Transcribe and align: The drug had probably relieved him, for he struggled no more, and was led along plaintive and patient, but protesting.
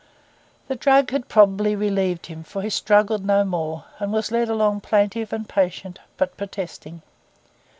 The 0.67 0.75
drug 0.75 1.11
had 1.11 1.27
probably 1.29 1.75
relieved 1.75 2.25
him, 2.25 2.43
for 2.43 2.63
he 2.63 2.71
struggled 2.71 3.23
no 3.23 3.43
more, 3.45 3.85
and 3.99 4.11
was 4.11 4.31
led 4.31 4.49
along 4.49 4.81
plaintive 4.81 5.31
and 5.31 5.47
patient, 5.47 5.99
but 6.17 6.35
protesting. 6.37 7.03